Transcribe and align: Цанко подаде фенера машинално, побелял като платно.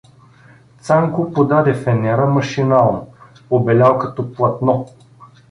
Цанко 0.85 1.25
подаде 1.33 1.73
фенера 1.73 2.25
машинално, 2.39 3.13
побелял 3.49 3.99
като 3.99 4.33
платно. 4.33 4.85